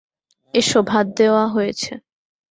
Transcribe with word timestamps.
S, 0.53 0.69
ভাত 0.89 1.05
দেওয়া 1.17 1.45
হয়েছে। 1.47 1.91